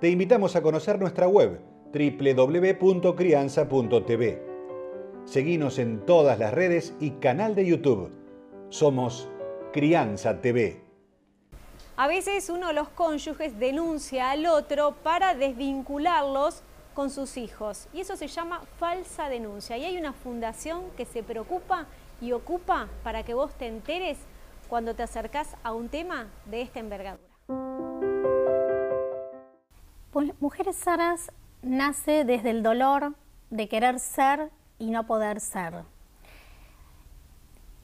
[0.00, 1.60] te invitamos a conocer nuestra web
[1.92, 4.42] www.crianza.tv.
[5.24, 8.12] Seguimos en todas las redes y canal de YouTube.
[8.68, 9.28] Somos
[9.72, 10.84] Crianza TV.
[11.96, 16.62] A veces uno de los cónyuges denuncia al otro para desvincularlos
[16.94, 21.24] con sus hijos y eso se llama falsa denuncia y hay una fundación que se
[21.24, 21.86] preocupa
[22.20, 24.18] y ocupa para que vos te enteres
[24.68, 27.37] cuando te acercás a un tema de esta envergadura.
[30.40, 31.30] Mujeres Sanas
[31.62, 33.14] nace desde el dolor
[33.50, 35.84] de querer ser y no poder ser.